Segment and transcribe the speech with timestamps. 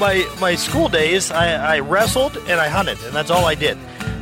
[0.00, 3.78] my my school days, I, I wrestled and I hunted, and that's all I did.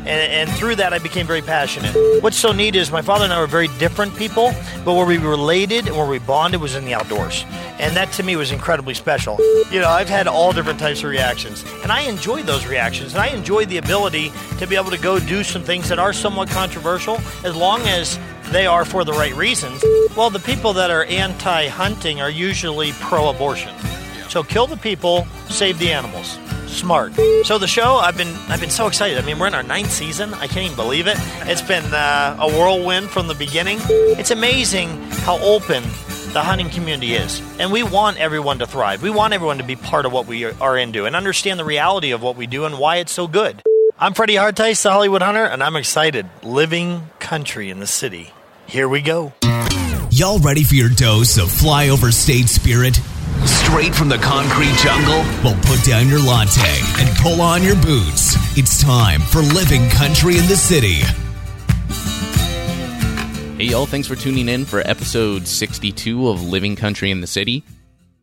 [0.09, 1.95] And, and through that, I became very passionate.
[2.23, 4.53] What's so neat is my father and I were very different people,
[4.83, 7.45] but where we related and where we bonded was in the outdoors.
[7.79, 9.39] And that to me was incredibly special.
[9.71, 13.13] You know, I've had all different types of reactions, and I enjoy those reactions.
[13.13, 16.15] And I enjoy the ability to be able to go do some things that are
[16.15, 18.19] somewhat controversial as long as
[18.51, 19.85] they are for the right reasons.
[20.17, 23.75] Well, the people that are anti hunting are usually pro abortion.
[24.29, 26.39] So kill the people, save the animals.
[26.67, 27.15] Smart.
[27.45, 29.19] So the show, I've been I've been so excited.
[29.19, 30.35] I mean, we're in our ninth season.
[30.35, 31.17] I can't even believe it.
[31.49, 33.79] It's been uh, a whirlwind from the beginning.
[33.89, 34.91] It's amazing
[35.25, 35.83] how open
[36.35, 39.03] the hunting community is, and we want everyone to thrive.
[39.03, 42.11] We want everyone to be part of what we are into and understand the reality
[42.11, 43.63] of what we do and why it's so good.
[43.99, 46.27] I'm Freddy Harteis, the Hollywood Hunter, and I'm excited.
[46.43, 48.31] Living country in the city.
[48.67, 49.33] Here we go.
[50.11, 53.01] Y'all ready for your dose of flyover state spirit?
[53.47, 55.23] Straight from the concrete jungle?
[55.45, 58.37] Well, put down your latte and pull on your boots.
[58.57, 61.03] It's time for Living Country in the City.
[63.57, 67.65] Hey, y'all, thanks for tuning in for episode 62 of Living Country in the City.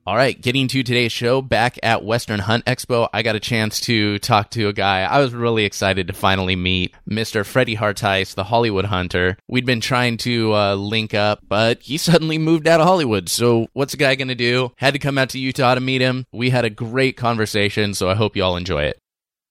[0.08, 3.80] All right, getting to today's show, back at Western Hunt Expo, I got a chance
[3.82, 7.44] to talk to a guy I was really excited to finally meet, Mr.
[7.44, 9.36] Freddy Harteis, the Hollywood Hunter.
[9.48, 13.30] We'd been trying to uh, link up, but he suddenly moved out of Hollywood.
[13.30, 14.74] So, what's a guy going to do?
[14.78, 16.28] Had to come out to Utah to meet him.
[16.32, 19.00] We had a great conversation, so I hope you all enjoy it.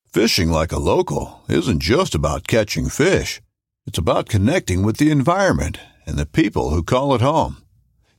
[0.06, 3.42] Fishing like a local isn't just about catching fish.
[3.88, 7.63] It's about connecting with the environment and the people who call it home.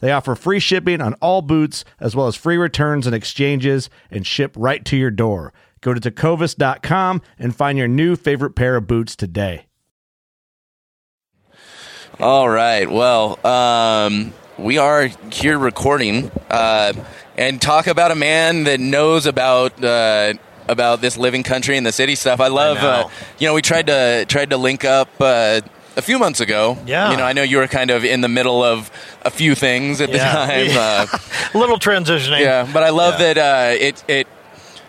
[0.00, 4.26] They offer free shipping on all boots, as well as free returns and exchanges, and
[4.26, 5.52] ship right to your door.
[5.80, 9.66] Go to tecovas.com and find your new favorite pair of boots today.
[12.18, 12.90] All right.
[12.90, 16.94] Well, um, we are here recording uh,
[17.36, 19.82] and talk about a man that knows about.
[19.82, 20.34] Uh,
[20.68, 22.40] about this living country and the city stuff.
[22.40, 22.88] I love, I know.
[22.88, 25.60] uh, you know, we tried to tried to link up uh,
[25.96, 26.76] a few months ago.
[26.86, 27.10] Yeah.
[27.10, 28.90] you know, I know you were kind of in the middle of
[29.22, 30.68] a few things at the time.
[30.76, 31.06] Uh,
[31.58, 32.40] Little transitioning.
[32.40, 33.34] yeah, but I love Yeah.
[33.34, 34.26] that uh, it it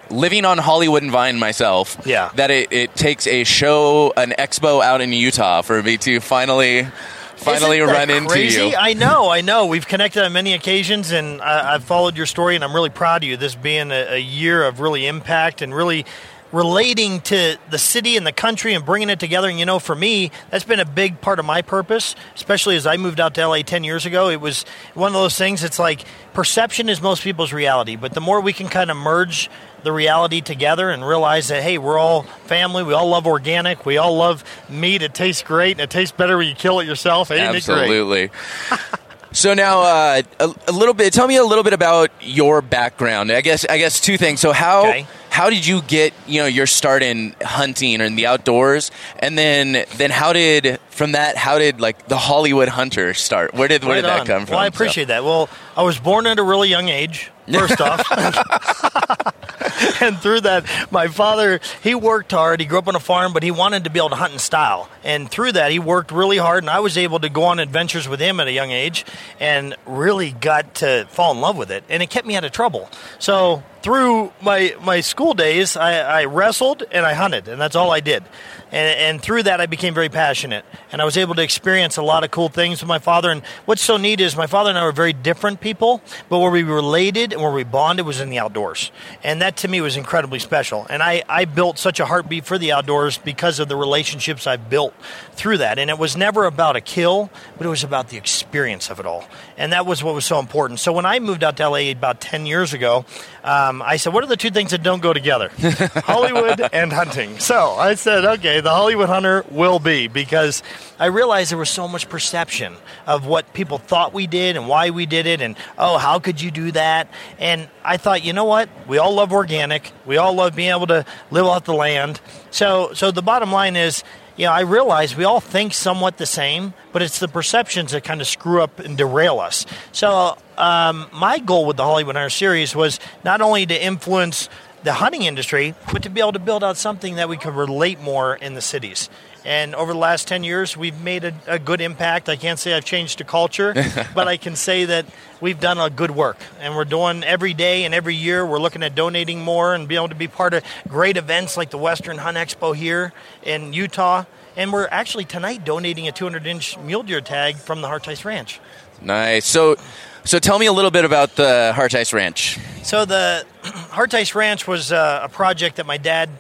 [0.10, 1.98] living on Hollywood and Vine myself.
[2.06, 2.30] Yeah.
[2.36, 6.88] that it, it takes a show, an expo out in Utah for me to finally
[7.36, 8.62] finally run into crazy?
[8.70, 8.76] you.
[8.76, 9.66] I know, I know.
[9.74, 13.24] We've connected on many occasions, and I, I've followed your story, and I'm really proud
[13.24, 13.38] of you.
[13.38, 16.06] This being a, a year of really impact and really
[16.52, 19.50] relating to the city and the country and bringing it together.
[19.50, 22.88] And you know, for me, that's been a big part of my purpose, especially as
[22.88, 24.30] I moved out to LA 10 years ago.
[24.30, 24.64] It was
[24.94, 25.64] one of those things.
[25.64, 29.50] It's like perception is most people's reality, but the more we can kind of merge
[29.84, 33.98] the reality together and realize that hey we're all family we all love organic we
[33.98, 37.30] all love meat it tastes great and it tastes better when you kill it yourself
[37.30, 37.56] Ain't it?
[37.58, 38.32] Absolutely.
[39.38, 41.14] so now, uh, a, a little bit.
[41.14, 43.32] Tell me a little bit about your background.
[43.32, 43.66] I guess.
[43.70, 44.40] I guess two things.
[44.40, 45.08] So how Okay.
[45.30, 49.38] how did you get you know your start in hunting or in the outdoors, and
[49.38, 53.54] then then how did from that how did like the Hollywood hunter start?
[53.54, 54.54] Where did where Right did that come from?
[54.56, 55.24] Well, I So- appreciate that.
[55.24, 57.30] Well, I was born at a really young age.
[57.48, 58.04] First off,
[60.02, 62.60] and through that, my father he worked hard.
[62.60, 64.40] He grew up on a farm, but he wanted to be able to hunt in
[64.40, 64.90] style.
[65.04, 68.08] And through that, he worked really hard, and I was able to go on adventures
[68.08, 69.06] with him at a young age,
[69.40, 71.84] and really got to fall in love with it.
[71.90, 72.90] And it kept me out of trouble.
[73.20, 77.90] So through my my school days, I, I wrestled and I hunted, and that's all
[77.90, 78.22] I did.
[78.70, 82.02] And, and, through that, I became very passionate, and I was able to experience a
[82.02, 83.32] lot of cool things with my father.
[83.32, 86.52] And what's so neat is my father and I were very different people, but where
[86.52, 88.92] we related and where we bonded was in the outdoors,
[89.24, 90.86] and that to me was incredibly special.
[90.90, 94.58] And I, I built such a heartbeat for the outdoors because of the relationships I
[94.58, 94.94] built
[95.32, 95.80] through that.
[95.80, 99.06] And it was never about a kill, but it was about the experience of it
[99.06, 99.24] all,
[99.56, 100.82] and that was what was so important.
[100.82, 103.06] So when I moved out to LA about ten years ago,
[103.46, 105.52] um, Um, I said, "What are the two things that don't go together?
[105.60, 110.64] Hollywood and hunting." So I said, "Okay." the Hollywood Hunter will be because
[111.00, 112.76] I realized there was so much perception
[113.06, 116.42] of what people thought we did and why we did it, and oh, how could
[116.42, 117.08] you do that?
[117.40, 118.70] And I thought, you know what?
[118.88, 119.92] We all love organic.
[120.06, 122.20] We all love being able to live off the land.
[122.52, 124.04] So, so the bottom line is,
[124.38, 128.04] you know, I realize we all think somewhat the same, but it's the perceptions that
[128.04, 129.66] kind of screw up and derail us.
[129.92, 134.48] So, um, my goal with the Hollywood Hunter series was not only to influence
[134.84, 138.00] the hunting industry, but to be able to build out something that we could relate
[138.00, 139.10] more in the cities.
[139.48, 142.28] And over the last 10 years, we've made a, a good impact.
[142.28, 143.74] I can't say I've changed the culture,
[144.14, 145.06] but I can say that
[145.40, 146.36] we've done a good work.
[146.60, 150.00] And we're doing every day and every year, we're looking at donating more and being
[150.00, 154.26] able to be part of great events like the Western Hunt Expo here in Utah.
[154.58, 158.60] And we're actually tonight donating a 200 inch mule deer tag from the Harteis Ranch.
[159.02, 159.46] Nice.
[159.46, 159.78] So,
[160.26, 162.60] so tell me a little bit about the Harteis Ranch.
[162.84, 166.32] So the Harteis Ranch was uh, a project that my dad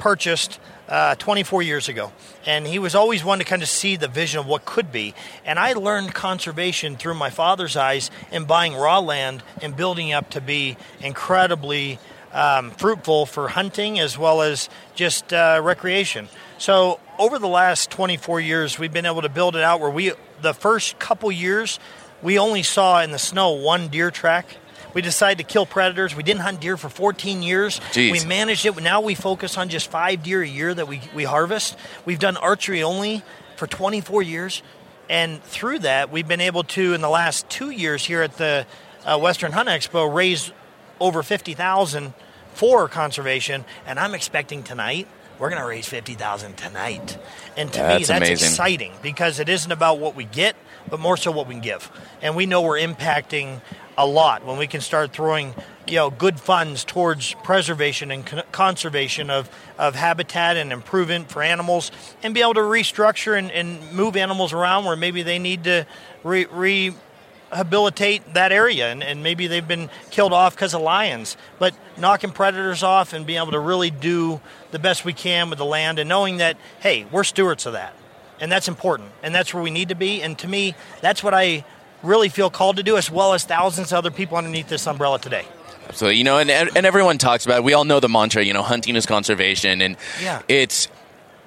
[0.00, 2.12] purchased uh, 24 years ago.
[2.46, 5.14] And he was always one to kind of see the vision of what could be.
[5.44, 10.30] And I learned conservation through my father's eyes in buying raw land and building up
[10.30, 11.98] to be incredibly
[12.32, 16.28] um, fruitful for hunting as well as just uh, recreation.
[16.58, 20.12] So over the last 24 years, we've been able to build it out where we,
[20.40, 21.78] the first couple years,
[22.22, 24.46] we only saw in the snow one deer track
[24.94, 26.14] we decided to kill predators.
[26.14, 27.80] We didn't hunt deer for 14 years.
[27.92, 28.12] Jeez.
[28.12, 28.80] We managed it.
[28.82, 31.76] Now we focus on just five deer a year that we, we harvest.
[32.04, 33.22] We've done archery only
[33.56, 34.62] for 24 years.
[35.10, 38.66] And through that, we've been able to, in the last two years here at the
[39.04, 40.52] uh, Western Hunt Expo, raise
[41.00, 42.12] over 50,000
[42.52, 43.64] for conservation.
[43.86, 45.08] And I'm expecting tonight
[45.38, 47.18] we're going to raise 50,000 tonight.
[47.56, 48.46] And to that's me, that's amazing.
[48.46, 50.56] exciting because it isn't about what we get,
[50.90, 51.90] but more so what we can give.
[52.22, 53.60] And we know we're impacting
[53.98, 55.52] a lot when we can start throwing
[55.88, 61.42] you know good funds towards preservation and con- conservation of, of habitat and improvement for
[61.42, 61.90] animals
[62.22, 65.84] and be able to restructure and, and move animals around where maybe they need to
[66.22, 71.74] re- rehabilitate that area and, and maybe they've been killed off because of lions but
[71.96, 74.40] knocking predators off and being able to really do
[74.70, 77.94] the best we can with the land and knowing that hey we're stewards of that
[78.40, 81.34] and that's important and that's where we need to be and to me that's what
[81.34, 81.64] i
[82.02, 85.18] really feel called to do, as well as thousands of other people underneath this umbrella
[85.18, 85.44] today.
[85.92, 87.58] So you know, and and everyone talks about.
[87.58, 87.64] It.
[87.64, 88.42] We all know the mantra.
[88.42, 90.42] You know, hunting is conservation, and yeah.
[90.46, 90.88] it's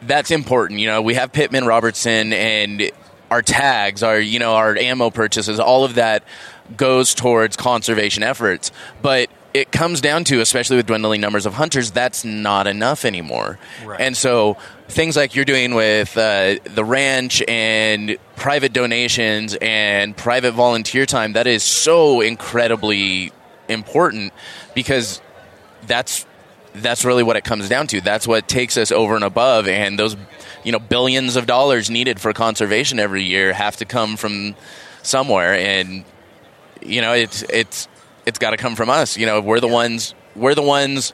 [0.01, 0.79] that's important.
[0.79, 2.91] You know, we have Pittman Robertson and
[3.29, 6.23] our tags, our you know, our ammo purchases, all of that
[6.75, 8.71] goes towards conservation efforts,
[9.01, 13.59] but it comes down to, especially with dwindling numbers of hunters, that's not enough anymore.
[13.85, 13.99] Right.
[13.99, 14.57] And so
[14.87, 21.33] things like you're doing with uh, the ranch and private donations and private volunteer time,
[21.33, 23.31] that is so incredibly
[23.67, 24.33] important
[24.73, 25.21] because
[25.87, 26.25] that's
[26.73, 27.99] that's really what it comes down to.
[27.99, 30.15] That's what takes us over and above, and those
[30.63, 34.55] you know billions of dollars needed for conservation every year have to come from
[35.03, 36.05] somewhere, and
[36.81, 37.87] you know it's it's
[38.25, 39.17] it's got to come from us.
[39.17, 41.13] You know we're the ones we're the ones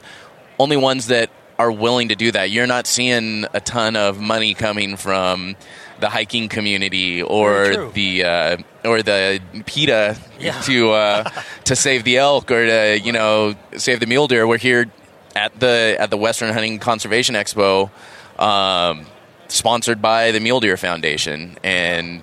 [0.58, 2.50] only ones that are willing to do that.
[2.50, 5.56] You're not seeing a ton of money coming from
[6.00, 10.60] the hiking community or the uh, or the PETA Yeah.
[10.62, 11.30] to uh,
[11.64, 14.46] to save the elk or to you know save the mule deer.
[14.46, 14.86] We're here
[15.34, 17.90] at the at the Western Hunting Conservation Expo,
[18.38, 19.06] um,
[19.48, 22.22] sponsored by the Mule Deer Foundation, and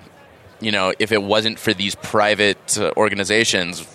[0.60, 3.86] you know if it wasn't for these private uh, organizations,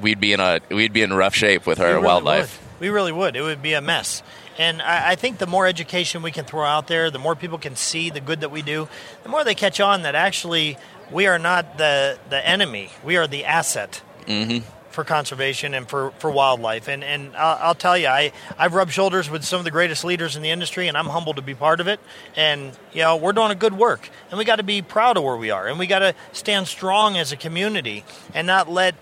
[0.00, 2.60] we'd be in a we'd be in rough shape with our We really wildlife.
[2.60, 2.80] would.
[2.80, 3.36] We really would.
[3.36, 4.22] It would be a mess.
[4.58, 7.58] And I, I think the more education we can throw out there, the more people
[7.58, 8.88] can see the good that we do,
[9.22, 10.76] the more they catch on that actually
[11.10, 12.90] we are not the, the enemy.
[13.04, 14.64] We are the asset mm-hmm.
[14.90, 16.88] for conservation and for, for wildlife.
[16.88, 20.04] And, and I'll, I'll tell you, I, I've rubbed shoulders with some of the greatest
[20.04, 22.00] leaders in the industry, and I'm humbled to be part of it.
[22.36, 24.08] And, you know, we're doing a good work.
[24.30, 25.66] And we got to be proud of where we are.
[25.66, 28.04] And we got to stand strong as a community
[28.34, 28.94] and not let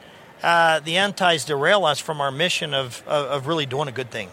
[0.42, 4.11] uh, the antis derail us from our mission of, of, of really doing a good
[4.11, 4.28] thing.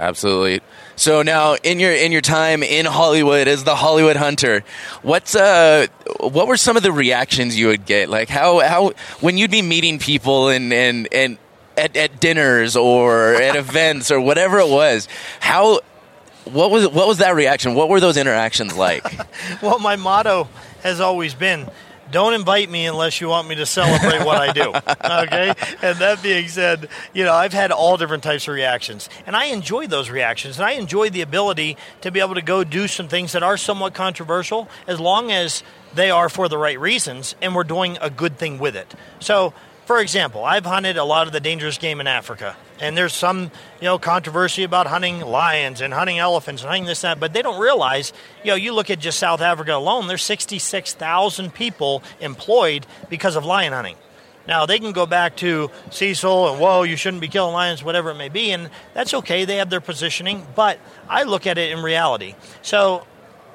[0.00, 0.60] Absolutely.
[0.94, 4.62] So now, in your in your time in Hollywood as the Hollywood Hunter,
[5.02, 5.88] what's uh
[6.20, 8.08] what were some of the reactions you would get?
[8.08, 11.38] Like how how when you'd be meeting people and and and
[11.78, 15.08] at, at dinners or at events or whatever it was.
[15.40, 15.80] How
[16.44, 17.74] what was what was that reaction?
[17.74, 19.04] What were those interactions like?
[19.62, 20.48] well, my motto
[20.82, 21.68] has always been
[22.10, 24.72] don't invite me unless you want me to celebrate what I do.
[25.08, 25.54] Okay?
[25.82, 29.08] And that being said, you know, I've had all different types of reactions.
[29.26, 30.58] And I enjoy those reactions.
[30.58, 33.56] And I enjoy the ability to be able to go do some things that are
[33.56, 35.62] somewhat controversial as long as
[35.94, 38.92] they are for the right reasons and we're doing a good thing with it.
[39.20, 39.54] So,
[39.88, 43.44] for example, I've hunted a lot of the dangerous game in Africa and there's some
[43.80, 47.32] you know controversy about hunting lions and hunting elephants and hunting this and that but
[47.32, 48.12] they don't realize
[48.44, 53.46] you know you look at just south africa alone there's 66000 people employed because of
[53.46, 53.96] lion hunting.
[54.46, 58.10] Now they can go back to cecil and whoa you shouldn't be killing lions whatever
[58.10, 60.78] it may be and that's okay they have their positioning but
[61.08, 62.34] i look at it in reality.
[62.60, 63.06] So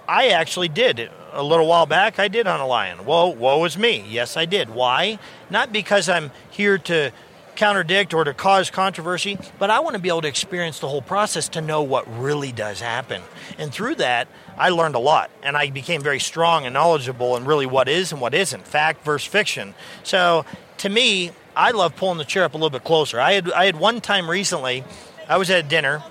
[0.08, 0.98] i actually did
[1.34, 4.46] a little while back i did hunt a lion whoa woe is me yes i
[4.46, 7.12] did why not because i'm here to
[7.56, 11.02] contradict or to cause controversy, but I want to be able to experience the whole
[11.02, 13.22] process to know what really does happen.
[13.58, 17.46] And through that, I learned a lot and I became very strong and knowledgeable in
[17.46, 19.74] really what is and what isn't, fact versus fiction.
[20.04, 20.46] So
[20.78, 23.20] to me, I love pulling the chair up a little bit closer.
[23.20, 24.84] I had, I had one time recently,
[25.28, 26.04] I was at a dinner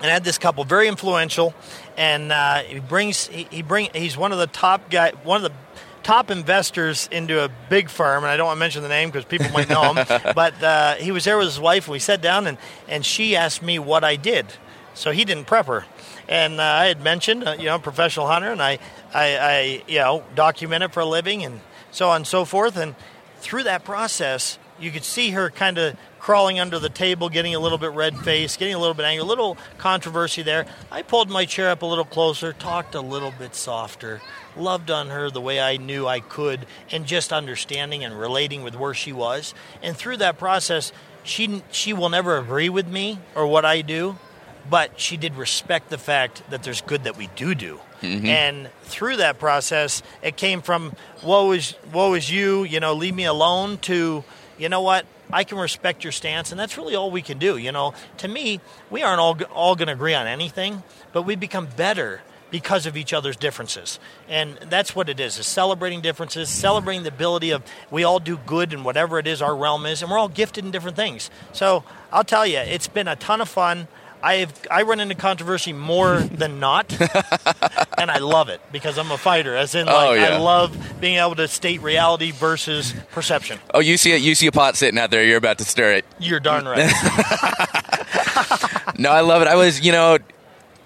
[0.00, 1.54] and I had this couple, very influential,
[1.96, 5.50] and uh, he brings he, he bring he's one of the top guy, one of
[5.50, 5.56] the
[6.04, 9.24] top investors into a big firm, and I don't want to mention the name because
[9.24, 10.06] people might know him.
[10.34, 13.34] but uh, he was there with his wife, and we sat down, and, and she
[13.34, 14.46] asked me what I did.
[14.92, 15.86] So he didn't prep her.
[16.28, 18.78] And uh, I had mentioned, uh, you know, professional hunter, and I,
[19.12, 21.60] I, I, you know, document it for a living, and
[21.90, 22.76] so on and so forth.
[22.76, 22.94] And
[23.38, 27.58] through that process, you could see her kind of crawling under the table, getting a
[27.58, 30.64] little bit red faced, getting a little bit angry, a little controversy there.
[30.90, 34.22] I pulled my chair up a little closer, talked a little bit softer,
[34.56, 38.74] loved on her the way I knew I could, and just understanding and relating with
[38.74, 39.52] where she was.
[39.82, 40.92] And through that process,
[41.24, 44.16] she she will never agree with me or what I do,
[44.68, 47.80] but she did respect the fact that there's good that we do do.
[48.00, 48.26] Mm-hmm.
[48.26, 53.14] And through that process, it came from woe is woe is you, you know, leave
[53.14, 54.24] me alone to
[54.58, 57.56] you know what I can respect your stance, and that's really all we can do.
[57.56, 60.82] You know, to me, we aren't all all going to agree on anything,
[61.12, 63.98] but we become better because of each other's differences.
[64.28, 68.36] And that's what it is, is celebrating differences, celebrating the ability of we all do
[68.36, 71.30] good in whatever it is our realm is, and we're all gifted in different things.
[71.52, 71.82] So
[72.12, 73.88] I'll tell you, it's been a ton of fun.
[74.24, 76.90] I've I run into controversy more than not,
[77.98, 79.54] and I love it because I'm a fighter.
[79.54, 80.36] As in, oh, like, oh, yeah.
[80.36, 83.58] I love being able to state reality versus perception.
[83.74, 84.22] Oh, you see it?
[84.22, 85.24] You see a pot sitting out there.
[85.24, 86.06] You're about to stir it.
[86.18, 86.78] You're darn right.
[88.98, 89.48] no, I love it.
[89.48, 90.18] I was, you know,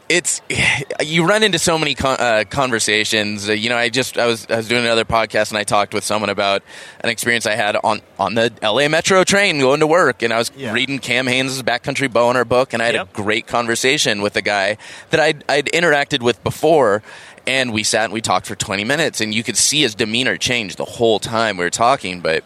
[0.08, 0.40] it's
[1.04, 3.48] you run into so many con- uh, conversations.
[3.48, 5.94] Uh, you know, I just I was I was doing another podcast and I talked
[5.94, 6.62] with someone about
[7.00, 10.38] an experience I had on on the LA Metro train going to work, and I
[10.38, 10.72] was yeah.
[10.72, 13.10] reading Cam Hanes' Backcountry Bowhunter book, and I had yep.
[13.10, 14.78] a great conversation with a guy
[15.10, 17.02] that I'd, I'd interacted with before.
[17.46, 20.36] And we sat and we talked for 20 minutes, and you could see his demeanor
[20.36, 22.20] change the whole time we were talking.
[22.20, 22.44] But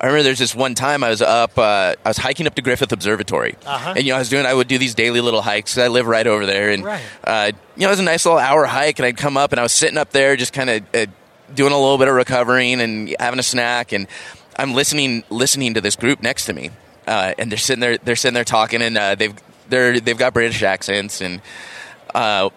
[0.00, 2.62] I remember there's this one time I was up, uh, I was hiking up to
[2.62, 3.94] Griffith Observatory, uh-huh.
[3.96, 5.76] and you know I was doing, I would do these daily little hikes.
[5.76, 7.02] I live right over there, and right.
[7.24, 9.58] uh, you know it was a nice little hour hike, and I'd come up and
[9.58, 11.06] I was sitting up there just kind of uh,
[11.52, 14.06] doing a little bit of recovering and having a snack, and
[14.56, 16.70] I'm listening listening to this group next to me,
[17.08, 19.34] uh, and they're sitting there they're sitting there talking, and uh, they've
[19.68, 21.42] they're they've got British accents, and
[22.14, 22.50] uh,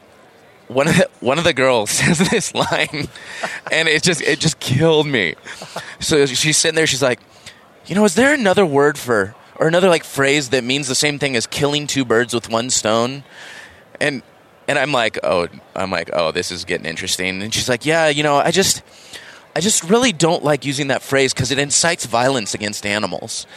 [0.68, 3.08] one of the, one of the girls says this line,
[3.72, 5.34] and it just it just killed me.
[6.00, 7.20] So she's sitting there, she's like
[7.86, 11.20] you know, is there another word for or another like phrase that means the same
[11.20, 13.24] thing as killing two birds with one stone?
[14.00, 14.24] And
[14.72, 17.42] and I'm like, oh, I'm like, oh, this is getting interesting.
[17.42, 18.84] And she's like, yeah, you know, I just,
[19.54, 23.48] I just really don't like using that phrase because it incites violence against animals.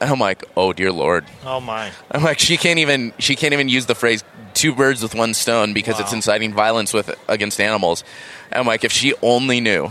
[0.00, 1.24] And I'm like, oh dear lord.
[1.44, 1.90] Oh my.
[2.10, 4.22] I'm like, she can't even, she can't even use the phrase
[4.54, 6.02] two birds with one stone because wow.
[6.02, 8.04] it's inciting violence with against animals.
[8.50, 9.90] And I'm like, if she only knew.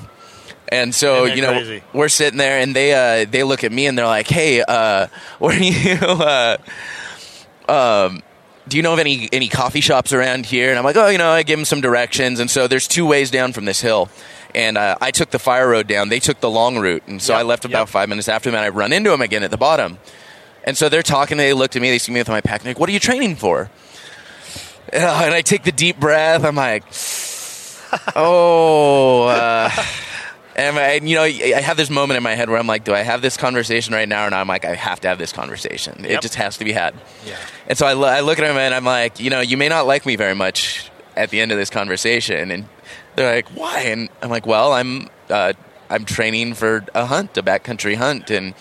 [0.72, 1.84] And so you know crazy?
[1.94, 5.08] we're sitting there, and they uh, they look at me and they're like, "Hey, uh,
[5.40, 6.58] where are you?" Uh,
[7.68, 8.24] um,
[8.68, 10.70] do you know of any any coffee shops around here?
[10.70, 12.40] And I'm like, oh, you know, I give them some directions.
[12.40, 14.10] And so there's two ways down from this hill.
[14.54, 16.10] And uh, I took the fire road down.
[16.10, 17.04] They took the long route.
[17.08, 17.90] And so yep, I left about yep.
[17.90, 18.58] five minutes after them.
[18.58, 19.98] And I run into them again at the bottom.
[20.64, 21.38] And so they're talking.
[21.38, 21.90] They looked at me.
[21.90, 22.62] They see me with my pack.
[22.62, 23.70] And like, what are you training for?
[24.94, 26.44] And I take the deep breath.
[26.44, 26.84] I'm like,
[28.16, 29.24] oh.
[29.24, 29.70] Uh,
[30.62, 32.94] and, I, you know, I have this moment in my head where I'm like, do
[32.94, 34.26] I have this conversation right now?
[34.26, 35.98] And I'm like, I have to have this conversation.
[36.04, 36.10] Yep.
[36.12, 36.94] It just has to be had.
[37.26, 37.38] Yeah.
[37.68, 39.86] And so I, I look at him and I'm like, you know, you may not
[39.88, 42.52] like me very much at the end of this conversation.
[42.52, 42.66] And
[43.16, 43.82] they're like, why?
[43.82, 45.54] And I'm like, well, I'm uh,
[45.90, 48.54] I'm training for a hunt, a backcountry hunt, and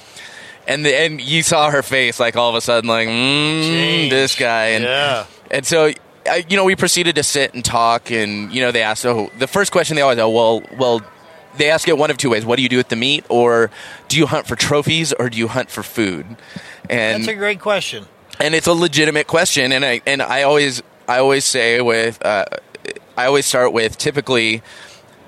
[0.66, 4.36] and the, and you saw her face like all of a sudden like mm, this
[4.36, 5.26] guy and Yeah.
[5.50, 5.90] and so
[6.28, 9.30] I, you know we proceeded to sit and talk and you know they asked oh
[9.38, 11.00] the first question they always oh well well
[11.60, 13.70] they ask it one of two ways what do you do with the meat or
[14.08, 16.24] do you hunt for trophies or do you hunt for food
[16.88, 18.06] and That's a great question.
[18.40, 22.46] and it's a legitimate question and I and I always I always say with uh,
[23.16, 24.62] I always start with typically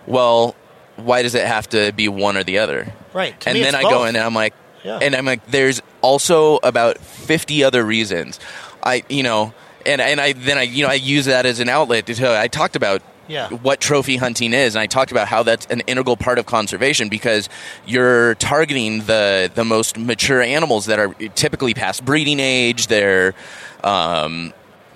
[0.07, 0.55] well
[0.97, 3.39] why does it have to be one or the other Right.
[3.41, 4.99] To and then I go in and I'm like Yeah.
[5.03, 8.41] and I'm like there's also about 50 other reasons
[8.83, 9.53] I you know
[9.85, 12.35] and and I then I you know I use that as an outlet to tell
[12.35, 13.49] I talked about Yeah.
[13.49, 17.09] what trophy hunting is and I talked about how that's an integral part of conservation
[17.09, 17.49] because
[17.87, 23.35] you're targeting the the most mature animals that are typically past breeding age they're
[23.85, 24.53] um,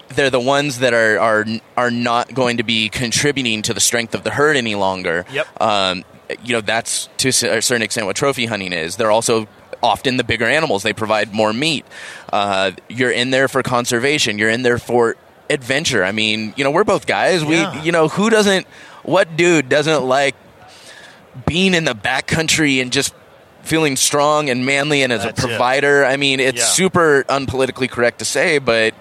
[0.09, 1.45] they're the ones that are, are
[1.77, 5.25] are not going to be contributing to the strength of the herd any longer.
[5.33, 5.61] Yep.
[5.61, 6.05] Um,
[6.43, 8.97] you know that's to a certain extent what trophy hunting is.
[8.97, 9.49] They're also
[9.83, 10.83] often the bigger animals.
[10.83, 11.85] They provide more meat.
[12.33, 14.39] Uh, you're in there for conservation.
[14.39, 15.17] You're in there for
[15.51, 16.05] adventure.
[16.05, 17.43] I mean, you know, we're both guys.
[17.43, 17.79] Yeah.
[17.79, 18.67] We, you know, who doesn't?
[19.03, 20.35] What dude doesn't like
[21.47, 23.15] being in the backcountry and just
[23.63, 25.49] feeling strong and manly and as That's a it.
[25.51, 26.05] provider?
[26.05, 26.65] I mean, it's Yeah.
[26.65, 28.95] super unpolitically correct to say, but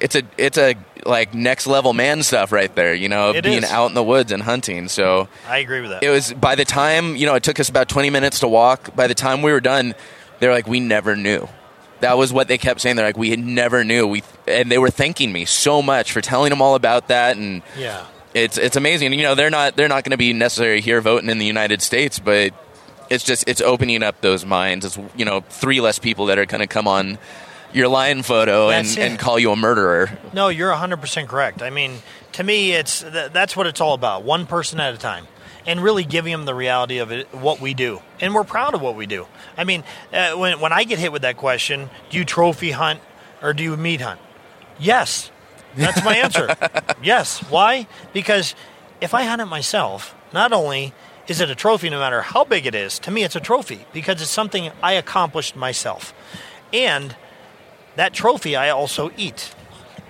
[0.00, 0.74] it's a it's a
[1.06, 2.94] like next level man stuff right there.
[2.94, 3.70] You know, It being is.
[3.70, 4.88] out in the woods and hunting.
[4.88, 6.02] So I agree with that.
[6.02, 8.94] it was by the time you know it took us about 20 minutes to walk
[8.96, 9.94] by the time we were done
[10.40, 11.48] they're like we never knew
[12.00, 14.78] that was what they kept saying they're like we had never knew we and they
[14.78, 18.04] were thanking me so much for telling them all about that and yeah.
[18.34, 21.30] it's it's amazing you know they're not they're not going to be necessarily here voting
[21.30, 22.52] in the united states but
[23.10, 26.46] it's just it's opening up those minds it's you know three less people that are
[26.46, 27.18] going to come on
[27.72, 31.62] your lion photo and, and call you a murderer No, you're 100% correct.
[31.62, 31.98] I mean,
[32.32, 35.26] to me, it's th- that's what it's all about, one person at a time.
[35.66, 38.80] And really giving them the reality of it, what we do, and we're proud of
[38.80, 39.26] what we do.
[39.54, 43.00] I mean, uh, when when I get hit with that question, do you trophy hunt
[43.42, 44.18] or do you meat hunt?
[44.78, 45.30] Yes,
[45.76, 46.54] that's my answer.
[47.02, 47.40] yes.
[47.50, 47.86] Why?
[48.12, 48.54] Because
[49.00, 50.92] if I hunt it myself, not only
[51.26, 53.86] is it a trophy, no matter how big it is, to me it's a trophy
[53.92, 56.14] because it's something I accomplished myself,
[56.72, 57.14] and
[57.96, 59.54] that trophy I also eat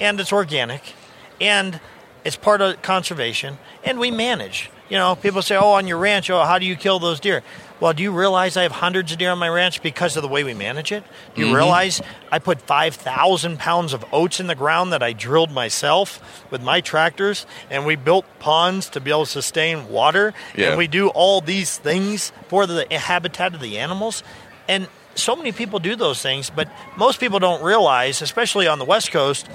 [0.00, 0.94] and it's organic,
[1.40, 1.80] and
[2.24, 4.70] it's part of conservation, and we manage.
[4.88, 7.42] You know, people say, "Oh, on your ranch, oh, how do you kill those deer?"
[7.80, 10.28] Well, do you realize I have hundreds of deer on my ranch because of the
[10.28, 11.04] way we manage it?
[11.34, 11.56] Do you mm-hmm.
[11.56, 16.44] realize I put five thousand pounds of oats in the ground that I drilled myself
[16.50, 20.70] with my tractors, and we built ponds to be able to sustain water, Yeah.
[20.70, 24.22] and we do all these things for the habitat of the animals,
[24.66, 28.84] and so many people do those things, but most people don't realize, especially on the
[28.84, 29.48] West Coast,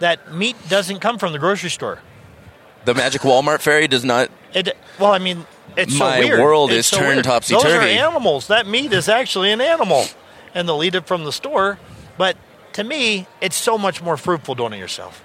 [0.00, 2.00] that meat doesn't come from the grocery store.
[2.84, 5.44] the magic walmart fairy does not It well, I mean,
[5.78, 6.40] it's so My weird.
[6.40, 7.24] world It's is so turned weird.
[7.24, 7.64] topsy-turvy.
[7.68, 8.46] Those are animals.
[8.48, 10.04] That meat is actually an animal,
[10.54, 11.78] and they'll eat it from the store.
[12.18, 12.36] But
[12.74, 15.22] to me, it's so much more fruitful doing it yourself,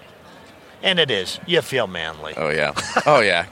[0.84, 1.39] and it is.
[1.48, 2.34] You feel manly.
[2.38, 2.74] Oh yeah,
[3.08, 3.48] oh yeah,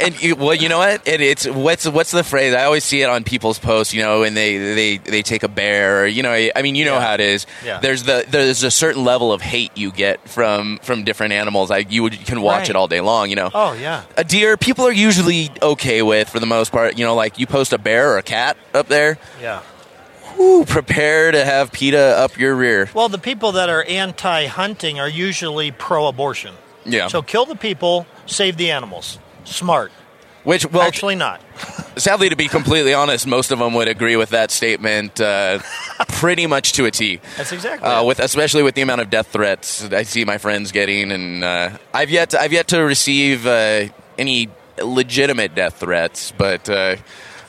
[0.00, 1.06] and you, well, you know what?
[1.06, 2.54] It, it's what's what's the phrase?
[2.54, 5.48] I always see it on people's posts, you know, and they they they take a
[5.48, 6.32] bear, or, you know.
[6.32, 7.00] I mean, you know Yeah.
[7.06, 7.46] how it is.
[7.64, 7.78] Yeah.
[7.80, 11.70] There's the there's a certain level of hate you get from from different animals.
[11.70, 12.70] Like you, would, you can watch Right.
[12.70, 13.50] it all day long, you know.
[13.54, 14.02] Oh yeah.
[14.16, 16.98] A deer, people are usually okay with for the most part.
[16.98, 19.60] You know, like you post a bear or a cat up there, Yeah.
[20.38, 22.88] whoo, prepare to have PETA up your rear.
[22.94, 26.54] Well, the people that are anti-hunting are usually pro-abortion.
[26.84, 27.08] Yeah.
[27.08, 29.18] So kill the people, save the animals.
[29.44, 29.92] Smart.
[30.42, 31.42] Which, well, Actually, not.
[31.96, 35.58] sadly, to be completely honest, most of them would agree with that statement uh,
[36.08, 37.20] pretty much to a T.
[37.36, 37.86] That's exactly.
[37.86, 41.44] Uh, with especially with the amount of death threats I see my friends getting, and
[41.44, 44.48] uh, I've yet to, I've yet to receive uh, any
[44.82, 46.96] legitimate death threats, but uh,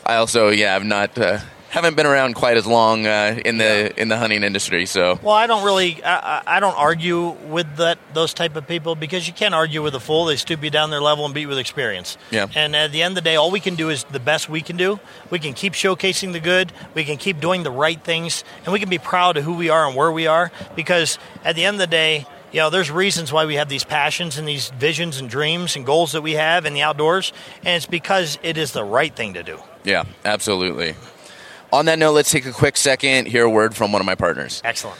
[0.06, 1.39] I also yeah I've not uh,
[1.72, 5.34] haven't been around quite as long uh, in the in the hunting industry, so Well,
[5.34, 9.34] I don't really, I, I don't argue with that those type of people because you
[9.34, 10.26] can't argue with a fool.
[10.26, 12.18] They stoop you down their level and beat you with experience.
[12.30, 12.48] Yeah.
[12.54, 14.60] And at the end of the day, all we can do is the best we
[14.60, 15.00] can do.
[15.30, 16.74] We can keep showcasing the good.
[16.94, 19.70] We can keep doing the right things, and we can be proud of who we
[19.70, 20.52] are and where we are.
[20.76, 23.86] Because at the end of the day, you know, there's reasons why we have these
[23.86, 27.32] passions and these visions and dreams and goals that we have in the outdoors,
[27.64, 29.58] and it's because it is the right thing to do.
[29.86, 30.96] yeah, absolutely.
[31.74, 33.28] On that note, let's take a quick second.
[33.28, 34.62] Hear a word from one of my partners.
[34.64, 35.00] Excellent.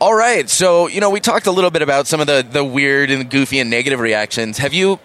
[0.00, 2.64] All right, so you know we talked a little bit about some of the, the
[2.64, 4.58] weird and goofy and negative reactions.
[4.58, 4.98] Have you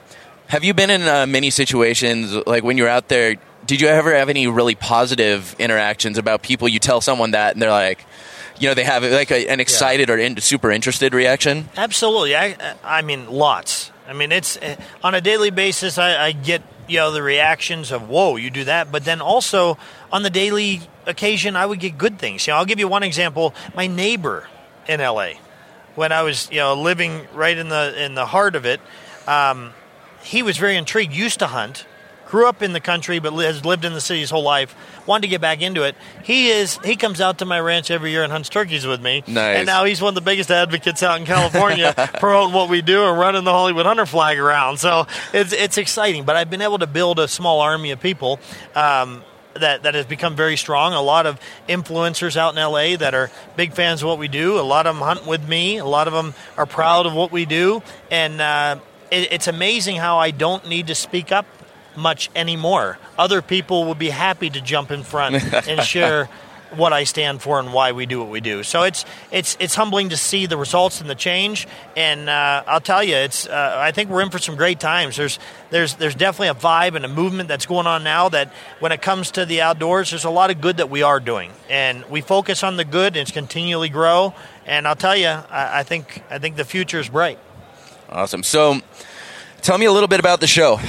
[0.47, 3.35] have you been in uh, many situations like when you're out there?
[3.67, 6.67] Did you ever have any really positive interactions about people?
[6.67, 8.03] You tell someone that and they're like,
[8.57, 11.69] you know, they have like a, an excited or in, super interested reaction.
[11.77, 12.35] Absolutely.
[12.35, 13.91] I, I mean, lots.
[14.07, 15.99] I mean, it's eh, on a daily basis.
[15.99, 19.77] I, I get you know the reactions of whoa, you do that, but then also
[20.11, 22.47] on the daily occasion, I would get good things.
[22.47, 23.53] You know, I'll give you one example.
[23.75, 24.47] My neighbor
[24.89, 25.33] in LA,
[25.95, 28.81] when I was you know living right in the in the heart of it,
[29.27, 29.71] um,
[30.23, 31.13] he was very intrigued.
[31.13, 31.85] Used to hunt,
[32.27, 34.75] grew up in the country, but has lived in the city his whole life.
[35.05, 35.95] Wanted to get back into it.
[36.23, 36.79] He is.
[36.83, 39.23] He comes out to my ranch every year and hunts turkeys with me.
[39.27, 39.57] Nice.
[39.57, 43.05] And now he's one of the biggest advocates out in California, promoting what we do
[43.05, 44.77] and running the Hollywood Hunter flag around.
[44.77, 46.23] So it's it's exciting.
[46.25, 48.39] But I've been able to build a small army of people.
[48.73, 49.23] Um,
[49.59, 50.93] that, that has become very strong.
[50.93, 54.59] A lot of influencers out in LA that are big fans of what we do.
[54.59, 55.77] A lot of them hunt with me.
[55.77, 57.81] A lot of them are proud of what we do.
[58.09, 58.79] And uh,
[59.11, 61.45] it, it's amazing how I don't need to speak up
[61.95, 62.97] much anymore.
[63.17, 65.35] Other people would be happy to jump in front
[65.67, 66.29] and share
[66.75, 68.63] what I stand for and why we do what we do.
[68.63, 71.67] So it's it's it's humbling to see the results and the change.
[71.95, 75.17] And uh, I'll tell you, it's uh, I think we're in for some great times.
[75.17, 78.29] There's there's there's definitely a vibe and a movement that's going on now.
[78.29, 81.19] That when it comes to the outdoors, there's a lot of good that we are
[81.19, 84.33] doing, and we focus on the good and it's continually grow.
[84.65, 87.39] And I'll tell you, I, I think I think the future is bright.
[88.09, 88.43] Awesome.
[88.43, 88.81] So,
[89.61, 90.79] tell me a little bit about the show.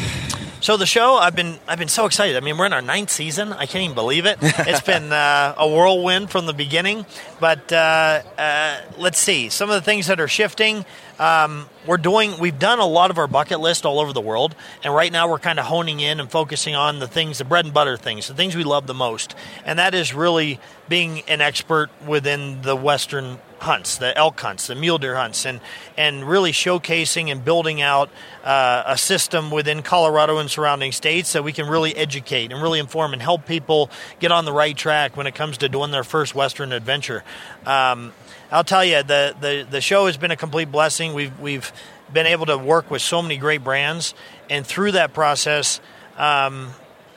[0.63, 2.37] So the show, I've been I've been so excited.
[2.37, 3.55] I mean, we're in our ninth season.
[3.55, 4.37] I can't even believe it.
[4.43, 7.07] It's been uh, a whirlwind from the beginning.
[7.41, 10.85] But uh, uh, let's see some of the things that are shifting.
[11.19, 14.55] Um, we're doing we've done a lot of our bucket list all over the world,
[14.85, 17.65] and right now we're kind of honing in and focusing on the things, the bread
[17.65, 21.41] and butter things, the things we love the most, and that is really being an
[21.41, 25.61] expert within the Western hunts, the elk hunts, the mule deer hunts, and
[25.97, 28.11] and really showcasing and building out
[28.43, 32.79] uh, a system within Colorado and surrounding states that we can really educate and really
[32.79, 36.05] inform and help people get on the right track when it comes to doing their
[36.05, 37.23] first Western adventure.
[37.67, 38.13] Um,
[38.51, 41.15] I'll tell you, the, the the show has been a complete blessing.
[41.15, 41.73] We've we've
[42.13, 44.15] been able to work with so many great brands,
[44.49, 45.81] and through that process,
[46.17, 46.71] um,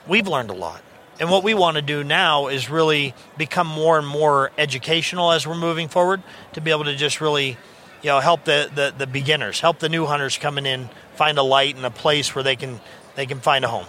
[0.06, 0.83] we've learned a lot.
[1.20, 5.46] And what we want to do now is really become more and more educational as
[5.46, 6.22] we're moving forward
[6.54, 7.56] to be able to just really,
[8.02, 11.42] you know, help the, the, the beginners, help the new hunters coming in find a
[11.42, 12.80] light and a place where they can
[13.14, 13.86] they can find a home.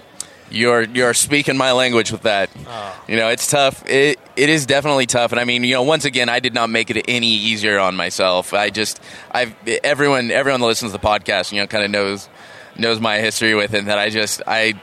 [0.52, 2.52] You're you're speaking my language with that.
[2.68, 3.04] Oh.
[3.08, 3.84] You know, it's tough.
[3.90, 5.32] It it is definitely tough.
[5.32, 7.96] And I mean, you know, once again, I did not make it any easier on
[7.96, 8.54] myself.
[8.54, 12.30] I just I've everyone everyone that listens to the podcast, you know, kind of knows
[12.78, 13.86] knows my history with it.
[13.86, 14.80] That I just I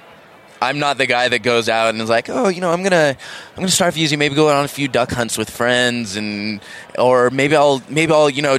[0.62, 3.16] I'm not the guy that goes out and is like, oh, you know, I'm gonna
[3.51, 6.61] I'm gonna start using maybe go on a few duck hunts with friends and
[6.98, 8.59] or maybe I'll maybe I'll you know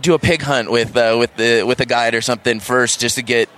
[0.00, 3.16] do a pig hunt with uh, with the with a guide or something first just
[3.16, 3.48] to get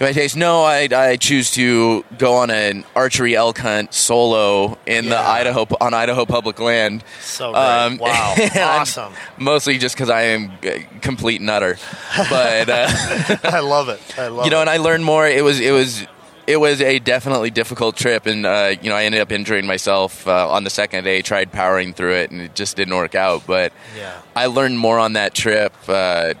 [0.00, 0.36] my taste.
[0.36, 5.66] No, I, I choose to go on an archery elk hunt solo in the Idaho
[5.80, 7.04] on Idaho public land.
[7.20, 8.00] So great.
[8.00, 8.34] Wow.
[8.56, 9.12] Awesome.
[9.38, 10.52] Mostly just because I am
[11.00, 11.78] complete nutter,
[12.16, 12.68] but.
[12.68, 12.88] Uh,
[13.44, 14.00] I love it.
[14.18, 14.44] I love it.
[14.44, 14.62] you know, it.
[14.62, 15.26] and I learned more.
[15.26, 16.06] It was it was
[16.46, 20.26] it was a definitely difficult trip, and uh, you know, I ended up injuring myself
[20.28, 21.22] uh, on the second day.
[21.22, 23.46] Tried powering through it, and it just didn't work out.
[23.46, 24.12] But Yeah.
[24.34, 26.34] I learned more on that trip uh,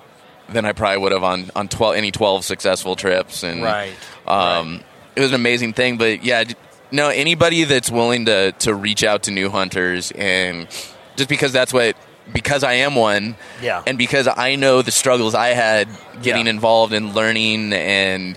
[0.48, 3.42] than I probably would have on on twelve any twelve successful trips.
[3.42, 3.92] And Right.
[4.26, 4.82] um,
[5.16, 5.96] it was an amazing thing.
[5.96, 6.44] But yeah,
[6.92, 10.68] no, anybody that's willing to to reach out to new hunters, and
[11.16, 11.96] just because that's what.
[12.32, 13.84] Because I am one, Yeah.
[13.86, 15.86] and because I know the struggles I had
[16.22, 16.50] getting Yeah.
[16.54, 18.36] involved in learning and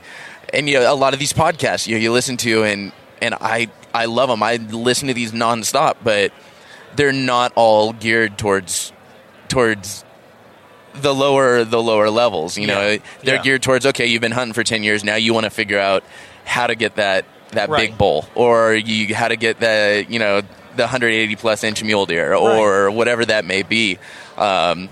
[0.54, 3.36] and you know a lot of these podcasts you know, you listen to and and
[3.36, 4.44] I I love them.
[4.44, 6.32] I listen to these nonstop, but
[6.96, 8.92] they're not all geared towards
[9.48, 10.04] towards
[10.94, 12.58] the lower the lower levels.
[12.58, 12.98] You know, Yeah.
[13.24, 13.42] they're Yeah.
[13.42, 15.16] geared towards okay, you've been hunting for ten years now.
[15.16, 16.04] You want to figure out
[16.46, 17.90] how to get that that Right.
[17.90, 20.42] big bull, or you how to get the you know
[20.76, 23.98] the 180 plus inch mule deer, or whatever that may be.
[24.38, 24.88] Um,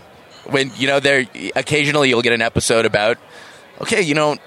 [0.45, 3.17] when you know there occasionally you'll get an episode about
[3.81, 4.37] okay, you know.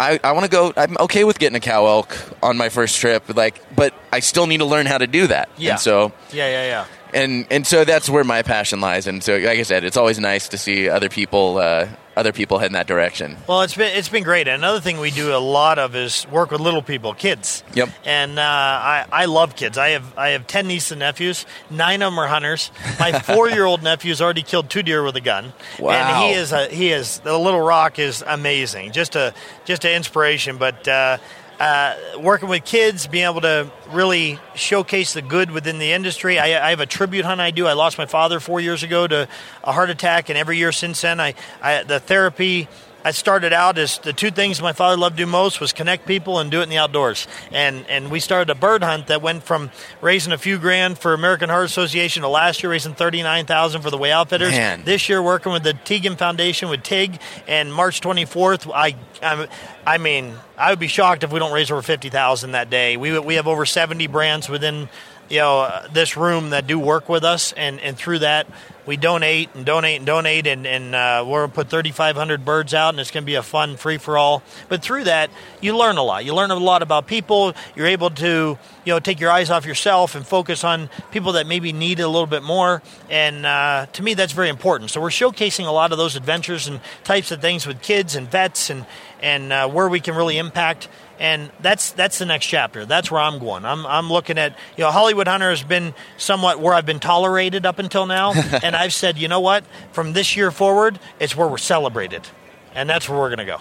[0.00, 0.72] I, I want to go.
[0.76, 4.46] I'm okay with getting a cow elk on my first trip, like, but I still
[4.46, 5.50] need to learn how to do that.
[5.58, 5.72] Yeah.
[5.72, 6.86] And so yeah, yeah, yeah.
[7.12, 9.06] and and so that's where my passion lies.
[9.06, 11.86] And so, like I said, it's always nice to see other people uh,
[12.20, 13.36] other people head in that direction.
[13.48, 14.46] Well, it's been it's been great.
[14.46, 17.64] Another thing we do a lot of is work with little people, kids.
[17.74, 17.88] Yep.
[18.04, 19.78] And uh, I I love kids.
[19.78, 21.46] I have I have ten nieces and nephews.
[21.70, 22.70] Nine of them are hunters.
[23.00, 25.52] My four year old nephew's already killed two deer with a gun.
[25.78, 25.92] Wow.
[25.92, 28.92] And he is a he is the little rock is amazing.
[28.92, 30.58] Just a just an inspiration.
[30.58, 30.86] But.
[30.86, 31.18] Uh,
[31.60, 36.38] uh, working with kids, being able to really showcase the good within the industry.
[36.38, 37.66] I, I, have a tribute hunt I do.
[37.66, 39.28] I lost my father four years ago to
[39.62, 42.66] a heart attack, and every year since then, I, I the therapy
[43.04, 46.06] I started out as the two things my father loved to do most was connect
[46.06, 47.26] people and do it in the outdoors.
[47.50, 51.14] And and we started a bird hunt that went from raising a few grand for
[51.14, 54.50] American Heart Association to last year raising thirty nine thousand for the Way Outfitters.
[54.52, 54.84] Man.
[54.84, 57.18] This year working with the Teigen Foundation with TIG.
[57.48, 59.48] And March twenty fourth, I, I
[59.86, 62.96] I mean I would be shocked if we don't raise over fifty thousand that day.
[62.96, 64.88] We we have over seventy brands within
[65.30, 68.46] you know this room that do work with us, and and through that
[68.90, 72.88] we donate and donate and donate, and, and uh, we're to put 3,500 birds out,
[72.88, 74.42] and it's to be a fun free for all.
[74.68, 76.24] But through that, you learn a lot.
[76.24, 77.54] You learn a lot about people.
[77.76, 81.46] You're able to, you know, take your eyes off yourself and focus on people that
[81.46, 82.82] maybe need it a little bit more.
[83.08, 84.90] And uh, to me, that's very important.
[84.90, 88.28] So we're showcasing a lot of those adventures and types of things with kids and
[88.28, 88.86] vets, and
[89.22, 90.88] and uh, where we can really impact
[91.20, 92.86] and that's that's the next chapter.
[92.86, 93.64] That's where I'm going.
[93.66, 97.66] I'm I'm looking at you know Hollywood Hunter has been somewhat where I've been tolerated
[97.66, 101.46] up until now, and I've said you know what from this year forward it's where
[101.46, 102.26] we're celebrated,
[102.74, 103.60] and that's where we're going to go.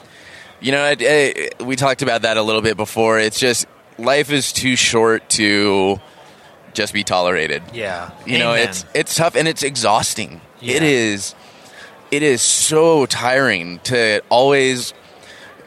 [0.61, 3.19] You know, I, I, we talked about that a little bit before.
[3.19, 3.65] It's just
[3.97, 5.99] life is too short to
[6.73, 7.61] just be tolerated.
[7.73, 10.39] Yeah, you know, it's it's tough and it's exhausting.
[10.61, 10.77] Yeah.
[10.77, 11.35] It is.
[12.09, 14.93] It is so tiring to always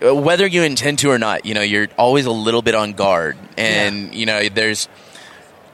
[0.03, 3.37] whether you intend to or not, you know, you're always a little bit on guard.
[3.57, 4.89] And, you know, there's,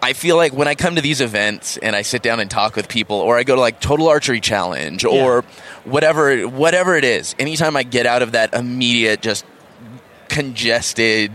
[0.03, 2.77] I feel like when I come to these events and I sit down and talk
[2.77, 5.43] with people, or I go to like Total Archery Challenge, or
[5.85, 9.45] whatever, whatever it is, anytime I get out of that immediate, just
[10.29, 11.33] congested,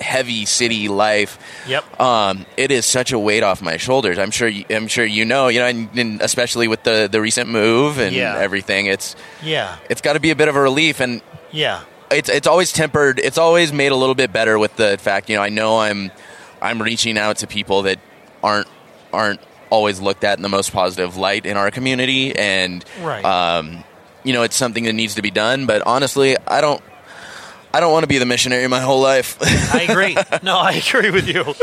[0.00, 2.00] heavy city life, Yep.
[2.00, 4.18] um, it is such a weight off my shoulders.
[4.18, 7.20] I'm sure, you, I'm sure you know, you know, and, and especially with the the
[7.20, 8.36] recent move and Yeah.
[8.36, 11.00] everything, it's yeah, it's got to be a bit of a relief.
[11.00, 13.18] And yeah, it's it's always tempered.
[13.18, 16.10] It's always made a little bit better with the fact you know I know I'm
[16.60, 17.98] I'm reaching out to people that
[18.42, 18.68] aren't
[19.12, 23.24] aren't always looked at in the most positive light in our community, and Right.
[23.24, 23.84] um,
[24.24, 25.66] you know it's something that needs to be done.
[25.66, 26.82] But honestly, I don't.
[27.74, 29.38] I don't want to be the missionary my whole life.
[29.74, 30.14] I agree.
[30.42, 31.42] no, I agree with you.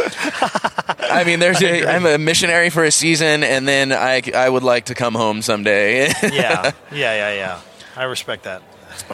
[1.08, 4.64] I mean, there's a, I'm a missionary for a season, and then I, I would
[4.64, 6.08] like to come home someday.
[6.24, 7.62] Yeah, yeah, yeah, yeah.
[7.96, 8.64] I respect that.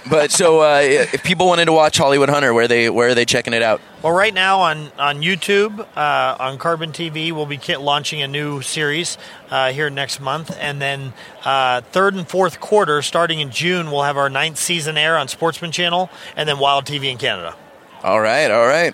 [0.10, 3.26] But so, uh, if people wanted to watch Hollywood Hunter, where they where are they
[3.26, 3.82] checking it out?
[4.02, 8.62] Well, right now on on YouTube, uh, on Carbon TV, we'll be launching a new
[8.62, 9.18] series
[9.50, 14.04] uh, here next month, and then uh, third and fourth quarter, starting in June, we'll
[14.04, 17.56] have our ninth season air on Sportsman Channel, and then Wild TV in Canada.
[18.04, 18.94] All right, all right.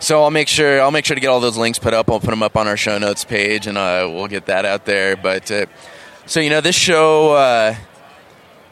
[0.00, 2.08] So I'll make sure I'll make sure to get all those links put up.
[2.10, 4.84] I'll put them up on our show notes page, and uh, we'll get that out
[4.84, 5.16] there.
[5.16, 5.66] But uh,
[6.26, 7.74] so you know, this show uh,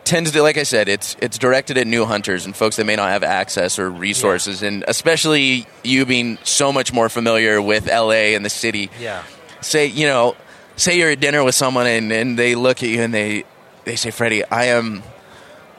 [0.07, 2.97] tends to, like I said, it's it's directed at new hunters and folks that may
[2.97, 8.33] not have access or resources, and especially you being so much more familiar with LA
[8.35, 8.91] and the city.
[8.99, 9.23] Yeah,
[9.61, 10.37] Say you know,
[10.77, 13.45] say you're at dinner with someone and, and they look at you and they
[13.85, 15.03] they say, Freddy, I am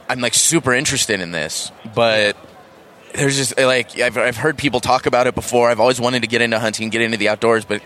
[0.09, 2.37] I'm like super interested in this, but
[3.13, 5.69] there's just like I've, I've heard people talk about it before.
[5.69, 7.81] I've always wanted to get into hunting, get into the outdoors, but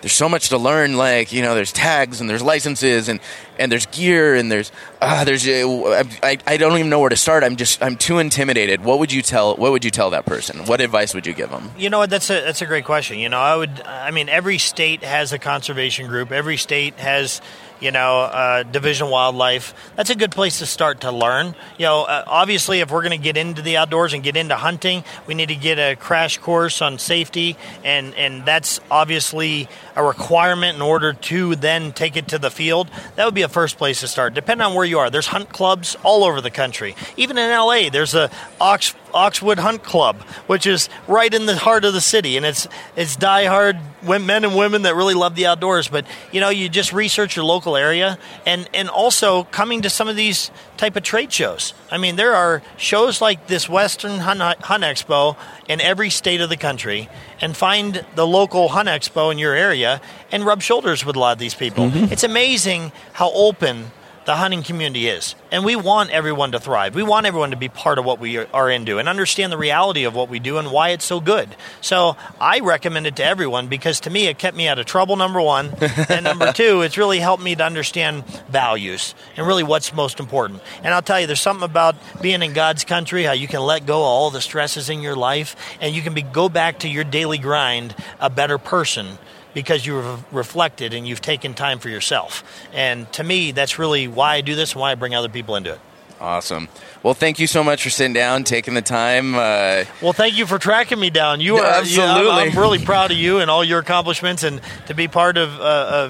[0.00, 0.96] there's so much to learn.
[0.96, 3.20] Like you know, there's tags and there's licenses and
[3.58, 7.16] and there's gear and there's uh, there's uh, I, I don't even know where to
[7.16, 7.42] start.
[7.42, 8.84] I'm just I'm too intimidated.
[8.84, 10.66] What would you tell What would you tell that person?
[10.66, 11.70] What advice would you give them?
[11.76, 12.10] You know what?
[12.10, 13.18] That's a that's a great question.
[13.18, 13.80] You know, I would.
[13.82, 16.32] I mean, every state has a conservation group.
[16.32, 17.40] Every state has,
[17.80, 19.74] you know, uh, division wildlife.
[19.96, 21.54] That's a good place to start to learn.
[21.78, 24.56] You know, uh, obviously, if we're going to get into the outdoors and get into
[24.56, 30.04] hunting, we need to get a crash course on safety, and and that's obviously a
[30.04, 32.88] requirement in order to then take it to the field.
[33.16, 34.34] That would be a first place to start.
[34.34, 36.94] Depending on where you are, there's hunt clubs all over the country.
[37.16, 41.84] Even in LA, there's a Ox Oxwood Hunt Club, which is right in the heart
[41.84, 45.88] of the city, and it's it's diehard men and women that really love the outdoors.
[45.88, 50.08] But you know, you just research your local area, and and also coming to some
[50.08, 51.74] of these type of trade shows.
[51.90, 55.36] I mean, there are shows like this Western Hunt, Hunt Expo
[55.68, 57.08] in every state of the country,
[57.40, 60.00] and find the local Hunt Expo in your area
[60.30, 61.88] and rub shoulders with a lot of these people.
[61.88, 62.12] Mm-hmm.
[62.12, 63.90] It's amazing how open
[64.26, 65.34] the hunting community is.
[65.52, 66.94] And we want everyone to thrive.
[66.96, 70.02] We want everyone to be part of what we are- into and understand the reality
[70.02, 71.48] of what we do and why it's so good.
[71.80, 75.14] So I recommend it to everyone because to me, it kept me out of trouble,
[75.14, 75.72] number one.
[76.08, 80.60] and number two, it's really helped me to understand values and really what's most important.
[80.82, 83.86] And I'll tell you, there's something about being in God's country, how you can let
[83.86, 86.88] go of all the stresses in your life and you can be, go back to
[86.88, 89.18] your daily grind a better person
[89.56, 92.44] because you've reflected and you've taken time for yourself.
[92.74, 95.56] And to me, that's really why I do this and why I bring other people
[95.56, 95.80] into it.
[96.20, 96.68] Awesome.
[97.02, 99.34] Well, thank you so much for sitting down, taking the time.
[99.34, 101.40] Uh, Well, thank you for tracking me down.
[101.40, 102.22] You Yeah, are absolutely.
[102.24, 105.36] you- I'm, I'm really proud of you and all your accomplishments, and to be part
[105.38, 105.62] of uh,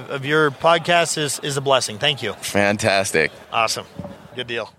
[0.03, 1.97] of, of your podcast is is a blessing.
[1.99, 2.33] Thank you.
[2.33, 3.31] fantastic.
[3.51, 3.85] Awesome.
[4.35, 4.73] Good deal.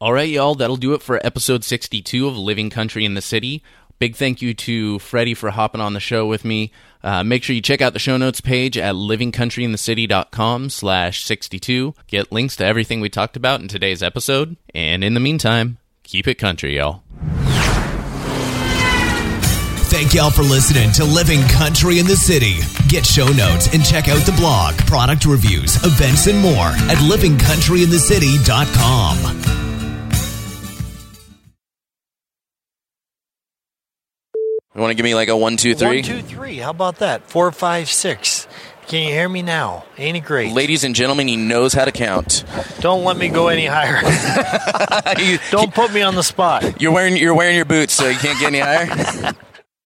[0.00, 3.62] All right, y'all, that'll do it for episode 62 of Living Country in the City.
[3.98, 6.72] Big thank you to Freddy for hopping on the show with me.
[7.02, 11.94] Uh, make sure you check out the show notes page at livingcountryinthecity.com slash 62.
[12.06, 14.56] Get links to everything we talked about in today's episode.
[14.74, 17.02] And in the meantime, keep it country, y'all.
[19.94, 22.56] Thank y'all for listening to Living Country in the City.
[22.88, 29.63] Get show notes and check out the blog, product reviews, events, and more at livingcountryinthecity.com.
[34.74, 35.98] You want to give me like a one, two, three?
[36.00, 36.56] One, two, three.
[36.56, 37.28] How about that?
[37.30, 38.48] Four, five, six.
[38.88, 39.84] Can you hear me now?
[39.96, 40.52] Ain't it great?
[40.52, 42.44] Ladies and gentlemen, he knows how to count.
[42.80, 44.00] Don't let me go any higher.
[45.22, 46.82] You- Don't put me on the spot.
[46.82, 49.32] You're wearing you're wearing your boots, so you can't get any higher.